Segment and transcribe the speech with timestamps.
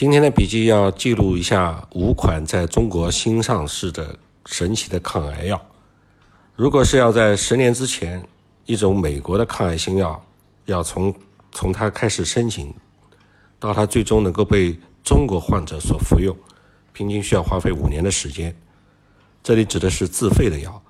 [0.00, 5.60] 今天的笔记要记录一下五款在中国新上市的神奇的抗癌药。
[6.56, 8.26] 如果是要在十年之前，
[8.64, 10.18] 一种美国的抗癌新药，
[10.64, 11.14] 要从
[11.52, 12.74] 从它开始申请
[13.58, 14.74] 到它最终能够被
[15.04, 16.34] 中国患者所服用，
[16.94, 18.56] 平均需要花费五年的时间。
[19.42, 20.82] 这里指的是自费的药。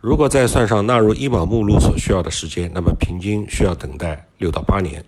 [0.00, 5.04] 如果再算上纳入医保目录所需要的时间，那么平均需要等待六到八年。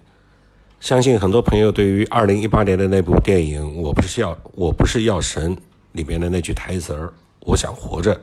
[0.80, 5.54] 相信很多朋友对于二零一八年的那部电影《我不是药我不是药神》
[5.92, 7.12] 里面的那句台词儿
[7.44, 8.18] “我想活着”，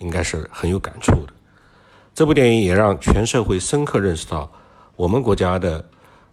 [0.00, 1.32] 应该是很有感触的。
[2.12, 4.50] 这部电影也让全社会深刻认识到，
[4.96, 5.88] 我们国家的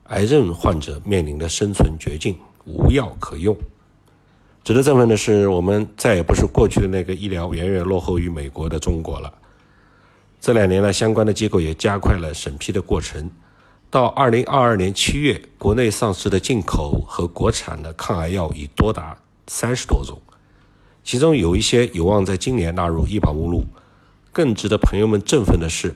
[0.06, 3.56] 癌症患者面临的生存绝境，无药可用。
[4.64, 9.32] 值得振奋的是，我们再也不是过去的那个医疗远远落后于美国的中国了。
[10.42, 13.30] 这两年呢，相关的机构也加快了审批的过程。
[13.92, 20.22] 到二零二二年七月，国内上市的进口和国产的抗癌药已多达三十多种，
[21.04, 23.66] 其中有一些有望在今年纳入医保目录。
[24.32, 25.96] 更值得朋友们振奋的是，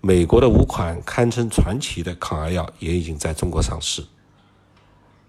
[0.00, 4.04] 美国的五款堪称传奇的抗癌药也已经在中国上市。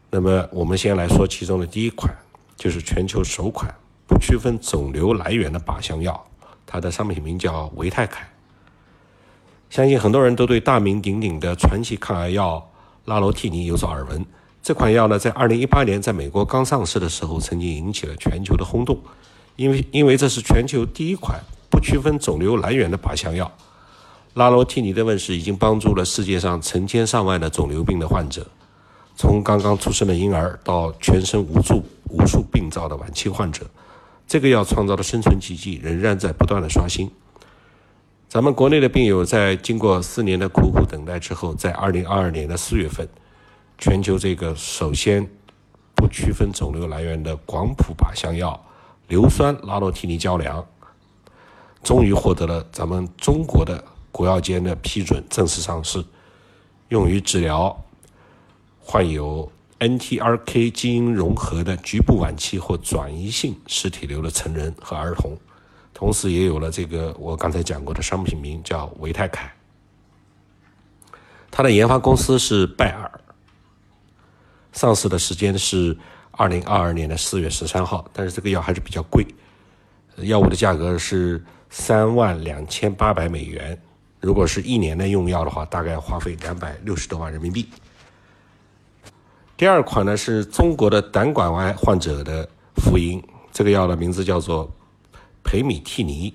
[0.09, 2.11] 那么，我们先来说其中的第一款，
[2.55, 3.71] 就是全球首款
[4.07, 6.25] 不区分肿瘤来源的靶向药，
[6.65, 8.27] 它的商品名叫维泰凯。
[9.69, 12.69] 相信很多人都对大名鼎鼎的传奇抗癌药
[13.05, 14.25] 拉罗替尼有所耳闻。
[14.63, 18.99] 这款药呢，在2018年在美国刚上市的时候，曾经引起了全球的轰动，
[19.55, 23.51] 因为因为这是全球第一款不区分肿瘤来源的靶向药。
[24.33, 28.45] 拉罗替尼的问世，已经帮助了世界上成千上万的肿瘤病的患者，
[29.15, 33.65] 从刚刚出生的婴儿到全身无助、无数病灶的晚期患者，
[34.27, 37.09] 这个药创造的生存奇迹仍然在不断的刷新。
[38.29, 43.07] 咱们国内的病友在经过四年的苦苦等待之后，在二零二二年的四月份，
[43.77, 45.25] 全球这个首先
[45.95, 48.61] 不区分肿瘤来源的广谱靶向药
[49.07, 50.67] 硫酸拉洛替尼胶囊，
[51.81, 56.03] 终于获得了咱们中国的国药监的批准，正式上市，
[56.89, 57.81] 用于治疗
[58.81, 59.49] 患有
[59.79, 65.37] NTRK 基因融合的局部晚期或转移性实体瘤的成人和儿童。
[65.97, 69.51] 同时也有了这个我刚才讲过的商品名叫维泰凯，
[71.49, 73.11] 它的研发公司是拜耳，
[74.73, 75.97] 上市的时间是
[76.29, 79.25] 二零二二年的四月十三号，但是这个药还是比较贵，
[80.17, 83.75] 药物的价格是三万两千八百美元，
[84.19, 87.67] 如果是一年的用药的话，大概花费两百六十多万人民币。
[89.57, 93.19] 第二款呢是中国的胆管癌患者的福音，
[93.51, 94.71] 这个药的名字叫做。
[95.47, 96.33] 培米替尼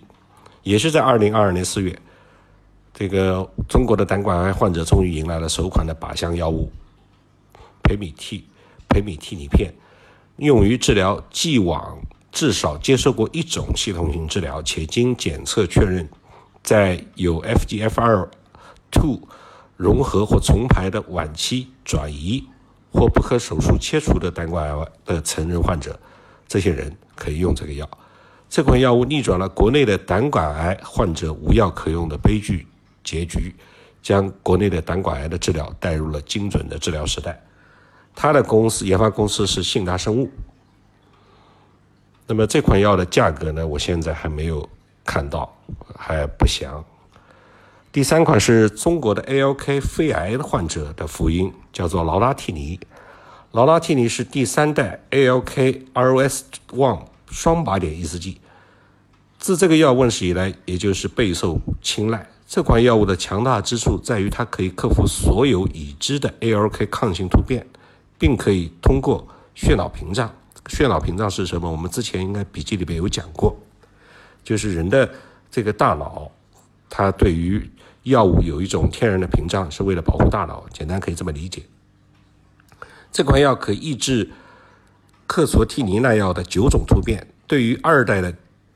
[0.63, 1.97] 也是在二零二二年四月，
[2.95, 6.73] 这个中国的胆管癌患者终于迎来了首款的靶向药物
[7.83, 8.49] 培米替
[8.89, 9.71] 培米替尼片，
[10.37, 11.99] 用于治疗既往
[12.31, 16.09] 至少接受过一种系统性治疗且经检测确认
[16.63, 18.29] 在有 FGFR
[18.91, 19.21] two
[19.77, 22.43] 融合或重排的晚期转移
[22.91, 26.01] 或不可手术切除的胆管癌的成人患者，
[26.49, 27.87] 这些人可以用这个药。
[28.53, 32.67] 这款药物逆转了国内的胆管癌患者无药可用的悲剧
[33.03, 33.55] 结局，
[34.03, 37.43] 将国内的胆管癌的治疗带入了精准的治疗时代。
[38.15, 40.31] 它的公司研发公司是信达生物。
[42.27, 43.67] 那么这款药的价格呢？
[43.67, 44.69] 我现在还没有
[45.03, 45.51] 看到，
[45.97, 46.85] 还不详。
[47.91, 52.79] 第三款是中国的 ALK 肺癌患者的福音，叫做劳拉替尼。
[53.53, 58.39] 劳拉替尼是第三代 ALK ROS1 双靶点抑制剂。
[59.43, 62.25] 自这个药问世以来，也就是备受青睐。
[62.47, 67.67] 这款药物的强大之处在于，它可以克服所有已知的 ALK 抗性突变，
[68.17, 69.27] 并可以通过
[69.57, 70.33] 血脑屏障。
[70.69, 71.69] 血脑屏障是什么？
[71.69, 73.59] 我们之前应该笔记里边有讲过，
[74.45, 75.11] 就是人的
[75.51, 76.31] 这个大脑，
[76.89, 77.69] 它对于
[78.05, 80.65] 药物有一种天然的屏障，是为了保护大脑。
[80.73, 81.65] 简单可以这么理解。
[83.11, 84.31] 这款药可抑制
[85.27, 88.33] 克唑替尼耐药的九种突变，对于二代的。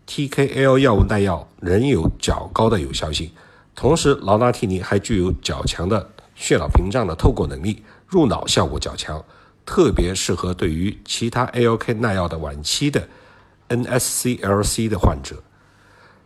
[0.06, 3.30] TKL 药物耐药仍有较高的有效性，
[3.74, 9.24] 同时劳拉替尼还具有较强的血脑屏障的透过能力，入脑效果较强，
[9.64, 13.08] 特别适合对于其他 ALK 耐药的晚期的
[13.68, 15.42] NSCLC 的患者。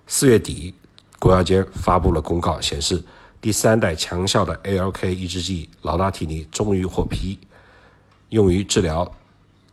[0.06, 0.74] 四月底，
[1.18, 3.02] 国药监发布了公告，显示
[3.40, 7.38] 第三代强效的 ALK 抑制剂劳拉替尼终于获批，
[8.28, 9.10] 用于治疗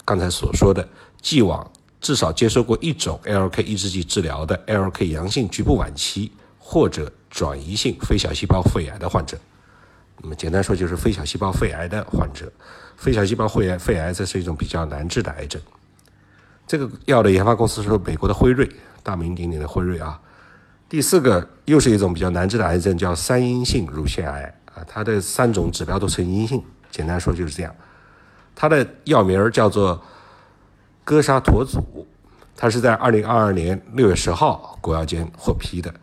[0.06, 0.88] 刚才所说的
[1.22, 1.70] 既往。
[2.08, 9.38] 至少接受过一种 LK 抑制剂治疗的 LK 阳性局部晚期或者转移性非小细胞肺癌的患者，
[10.22, 12.50] 那么简单说就是非小细胞肺癌的患者。
[12.96, 15.62] 非小细胞肺癌，肺癌这是一种比较难治的癌症。
[16.66, 18.70] 这个药的研发公司是美国的辉瑞，
[19.04, 20.18] 大名鼎鼎的辉瑞啊。
[20.88, 24.44] 第四个又是一种比较难治的癌症，叫三阴性乳腺癌
[24.74, 26.64] 啊，它的三种指标都呈阴性。
[26.90, 27.76] 简单说就是这样。
[28.56, 30.02] 它的药名叫做
[31.08, 32.06] 戈沙妥祖，
[32.54, 35.94] 它是在二零二二年六月十号国药监获批的。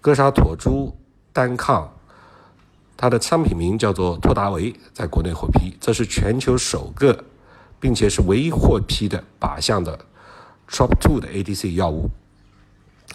[0.00, 0.92] 戈沙妥珠
[1.32, 1.88] 单抗。
[2.96, 7.24] 它的商品名叫做托达维，在国内获批，这是全球首个，
[7.78, 9.96] 并且是唯一获批的靶向的
[10.68, 12.10] TROP2 的 ADC 药物。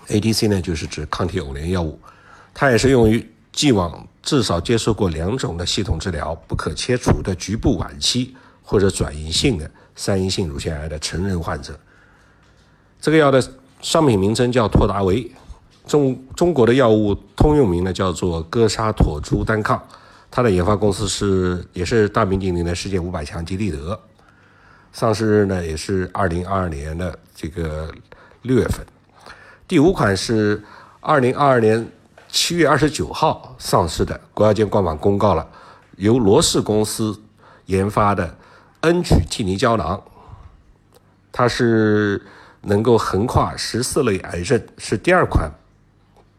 [0.08, 2.00] ADC 呢，就是指抗体偶联药物，
[2.54, 8.34] 它也是用于既往至少接受过两种的系统治疗、不可切除的局部晚期
[8.64, 11.80] 或者转移性的三阴性乳腺癌的成人患者。
[13.00, 13.44] 这个药的
[13.82, 15.32] 商品名称叫托达维。
[15.88, 19.82] 中中国的药物通用名呢叫做戈沙妥珠单抗，
[20.30, 24.00] 它的研发公司是也是大名鼎鼎的世界五百强吉利德，
[24.94, 27.92] 上市日呢也是二零二二年的这个
[28.44, 28.86] 六月份。
[29.68, 30.64] 第五款是
[31.00, 31.86] 二零二二年
[32.30, 35.46] 七月二十九号上市的，国药监官网公告了，
[35.98, 37.20] 由罗氏公司
[37.66, 38.38] 研发的
[38.82, 40.02] 恩曲替尼胶囊，
[41.32, 42.22] 它是
[42.62, 45.52] 能够横跨十四类癌症，是第二款。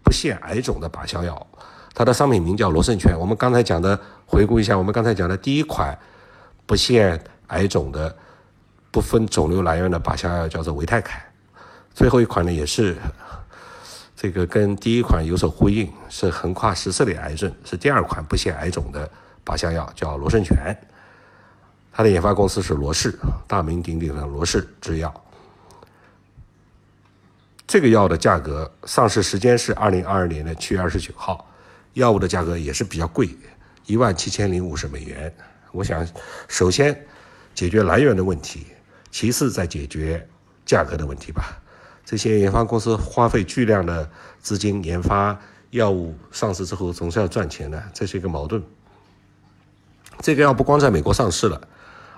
[0.05, 1.47] 不限癌种的靶向药，
[1.95, 3.17] 它的商品名叫罗胜全。
[3.19, 5.97] 我们刚才讲的，回顾一下，我们刚才讲的第一款
[6.67, 8.15] 不限癌种的、
[8.91, 11.25] 不分肿瘤来源的靶向药叫做维泰凯。
[11.95, 12.97] 最后一款呢，也是
[14.17, 19.09] 这个跟第一款有所呼应，是横跨十四类癌症，是第二款不限癌种的
[19.47, 20.77] 靶向药，叫罗胜全。
[21.93, 25.13] 它的研发公司是罗氏，大名鼎鼎的罗氏制药。
[27.67, 31.47] 这个药的价格上市时间是二零二二年的七月二十九号，
[31.95, 33.29] 药物的价格也是比较贵，
[33.87, 35.35] 一万七千零五十美元。
[35.71, 36.07] 我想，
[36.49, 37.07] 首先
[37.55, 38.67] 解决来源的问题，
[39.11, 40.29] 其次再解决
[40.67, 41.59] 价格的问题吧。
[42.05, 44.11] 这些研发公司花费巨量的
[44.41, 45.39] 资金研发
[45.71, 48.63] 药物，上市之后总是要赚钱的，这是一个矛盾。
[50.21, 51.69] 这个药不光在美国上市了，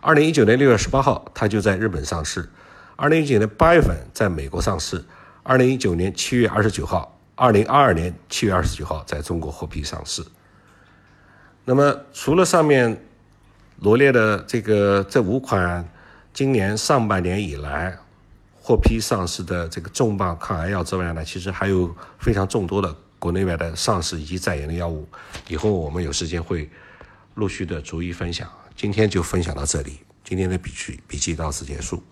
[0.04, 2.46] 二零一九年六月十八号它就在日本上市，
[2.94, 5.02] 二零一九年八月份在美国上市。
[5.42, 10.22] 二零一九年七月二十九号，二零二二年七月二十九号在中国获批上市。
[11.64, 13.02] 那么，除了上面
[13.80, 15.88] 罗列的这个这五款
[16.34, 17.96] 今年上半年以来
[18.60, 25.08] 获批上市的这个重磅抗癌药之外呢，其实还有非常众多的国内外的上市以及在研的药物。
[25.48, 26.68] 以后我们有时间会
[27.36, 28.46] 陆续的逐一分享。
[28.76, 32.02] 今天就分享到这里，今天的笔记笔记到此结束。